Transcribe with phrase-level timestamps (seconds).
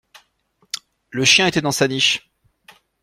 [1.11, 2.27] Le chien était dans sa niche.